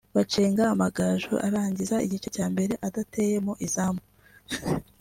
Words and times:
bacenga 0.15 0.63
Amagaju 0.73 1.33
arangiza 1.47 1.95
igice 2.05 2.27
cya 2.35 2.45
mbere 2.53 2.73
adateye 2.87 3.35
mu 3.45 3.53
izamu 3.65 4.01